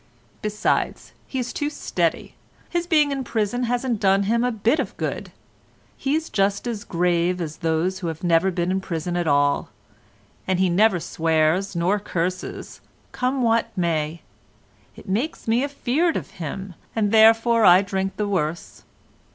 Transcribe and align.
Besides 0.41 1.13
he 1.27 1.37
is 1.37 1.53
too 1.53 1.69
steady: 1.69 2.33
his 2.71 2.87
being 2.87 3.11
in 3.11 3.23
prison 3.23 3.65
hasn't 3.65 3.99
done 3.99 4.23
him 4.23 4.43
a 4.43 4.51
bit 4.51 4.79
of 4.79 4.97
good—he's 4.97 6.31
just 6.31 6.65
as 6.65 6.83
grave 6.83 7.39
as 7.39 7.57
those 7.57 7.97
as 8.01 8.09
have 8.09 8.23
never 8.23 8.49
been 8.49 8.71
in 8.71 8.81
prison 8.81 9.15
at 9.15 9.27
all, 9.27 9.69
and 10.47 10.59
he 10.59 10.69
never 10.71 10.99
swears 10.99 11.75
nor 11.75 11.99
curses, 11.99 12.81
come 13.11 13.43
what 13.43 13.69
may; 13.77 14.23
it 14.95 15.07
makes 15.07 15.47
me 15.47 15.63
afeared 15.63 16.17
of 16.17 16.31
him, 16.41 16.73
and 16.95 17.11
therefore 17.11 17.63
I 17.63 17.83
drink 17.83 18.17
the 18.17 18.27
worse. 18.27 18.81